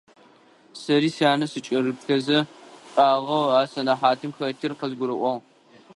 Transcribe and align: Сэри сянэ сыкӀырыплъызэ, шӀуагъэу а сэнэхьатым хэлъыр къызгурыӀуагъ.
Сэри 0.81 1.09
сянэ 1.15 1.45
сыкӀырыплъызэ, 1.51 2.39
шӀуагъэу 2.93 3.45
а 3.59 3.61
сэнэхьатым 3.71 4.31
хэлъыр 4.37 4.73
къызгурыӀуагъ. 4.79 5.43